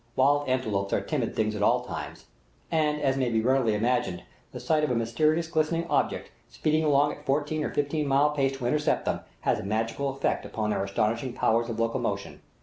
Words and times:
Wild 0.15 0.49
antelopes 0.49 0.93
are 0.93 1.01
timid 1.01 1.35
things 1.35 1.55
at 1.55 1.61
all 1.61 1.81
times, 1.81 2.25
and, 2.71 2.99
as 2.99 3.17
may 3.17 3.29
be 3.29 3.39
readily 3.39 3.75
imagined, 3.75 4.23
the 4.51 4.59
sight 4.59 4.83
of 4.83 4.89
a 4.89 4.95
mysterious 4.95 5.45
glistening 5.45 5.85
object, 5.91 6.31
speeding 6.49 6.83
along 6.83 7.11
at 7.11 7.19
a 7.19 7.21
fourteen 7.21 7.63
or 7.63 7.71
fifteen 7.71 8.07
mile 8.07 8.31
pace 8.31 8.57
to 8.57 8.65
intercept 8.65 9.05
them, 9.05 9.19
has 9.41 9.59
a 9.59 9.63
magical 9.63 10.09
effect 10.09 10.43
upon 10.43 10.71
their 10.71 10.83
astonishing 10.83 11.33
powers 11.33 11.69
of 11.69 11.79
locomotion. 11.79 12.41